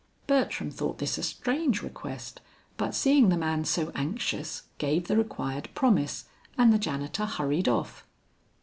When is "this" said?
0.97-1.19